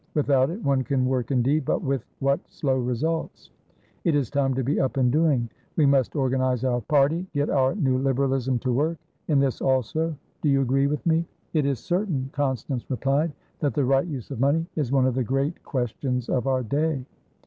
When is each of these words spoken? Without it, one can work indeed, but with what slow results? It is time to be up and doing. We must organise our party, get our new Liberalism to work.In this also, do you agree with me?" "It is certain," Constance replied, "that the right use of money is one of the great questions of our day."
Without 0.15 0.49
it, 0.49 0.63
one 0.63 0.83
can 0.83 1.05
work 1.05 1.29
indeed, 1.29 1.63
but 1.63 1.83
with 1.83 2.03
what 2.17 2.39
slow 2.49 2.79
results? 2.79 3.51
It 4.03 4.15
is 4.15 4.31
time 4.31 4.55
to 4.55 4.63
be 4.63 4.79
up 4.79 4.97
and 4.97 5.11
doing. 5.11 5.47
We 5.75 5.85
must 5.85 6.15
organise 6.15 6.63
our 6.63 6.81
party, 6.81 7.27
get 7.35 7.51
our 7.51 7.75
new 7.75 7.99
Liberalism 7.99 8.57
to 8.61 8.71
work.In 8.73 9.37
this 9.37 9.61
also, 9.61 10.15
do 10.41 10.49
you 10.49 10.61
agree 10.63 10.87
with 10.87 11.05
me?" 11.05 11.27
"It 11.53 11.67
is 11.67 11.77
certain," 11.77 12.31
Constance 12.33 12.89
replied, 12.89 13.31
"that 13.59 13.75
the 13.75 13.85
right 13.85 14.07
use 14.07 14.31
of 14.31 14.39
money 14.39 14.65
is 14.75 14.91
one 14.91 15.05
of 15.05 15.13
the 15.13 15.23
great 15.23 15.61
questions 15.61 16.29
of 16.29 16.47
our 16.47 16.63
day." 16.63 17.05